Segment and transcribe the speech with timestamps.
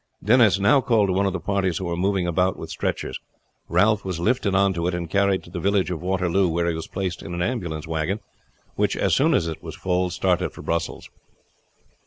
[0.23, 3.19] Denis now called to one of the parties who were moving about with stretchers.
[3.69, 6.73] Ralph was lifted on to it and carried to the village of Waterloo where he
[6.73, 8.19] was placed in an ambulance wagon
[8.75, 11.07] which, as soon as it was full, started for Brussels.